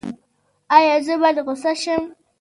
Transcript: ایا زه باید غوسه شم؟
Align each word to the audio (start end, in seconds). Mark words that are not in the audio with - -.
ایا 0.77 0.95
زه 1.05 1.13
باید 1.21 1.37
غوسه 1.45 1.73
شم؟ 1.81 2.03